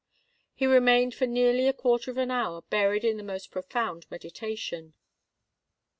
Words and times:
He 0.55 0.65
remained 0.65 1.13
for 1.13 1.27
nearly 1.27 1.67
a 1.67 1.73
quarter 1.73 2.09
of 2.09 2.17
an 2.17 2.31
hour 2.31 2.63
buried 2.63 3.03
in 3.05 3.17
the 3.17 3.23
most 3.23 3.51
profound 3.51 4.09
meditation. 4.09 4.95